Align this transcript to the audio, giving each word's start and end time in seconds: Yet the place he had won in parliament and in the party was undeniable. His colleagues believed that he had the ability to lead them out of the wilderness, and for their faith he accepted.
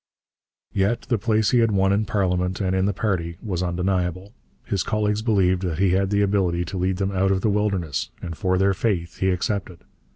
Yet 0.73 1.01
the 1.09 1.19
place 1.19 1.51
he 1.51 1.59
had 1.59 1.69
won 1.69 1.93
in 1.93 2.05
parliament 2.05 2.59
and 2.59 2.75
in 2.75 2.87
the 2.87 2.91
party 2.93 3.37
was 3.39 3.61
undeniable. 3.61 4.33
His 4.65 4.81
colleagues 4.81 5.21
believed 5.21 5.61
that 5.61 5.77
he 5.77 5.91
had 5.91 6.09
the 6.09 6.23
ability 6.23 6.65
to 6.65 6.77
lead 6.79 6.97
them 6.97 7.11
out 7.11 7.29
of 7.29 7.41
the 7.41 7.51
wilderness, 7.51 8.09
and 8.19 8.35
for 8.35 8.57
their 8.57 8.73
faith 8.73 9.17
he 9.17 9.29
accepted. 9.29 9.83